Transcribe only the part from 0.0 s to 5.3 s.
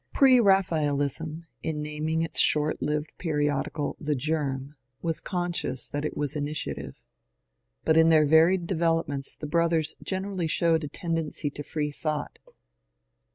Preraphaelism, in naming its short lived periodical ^^ The Germ," was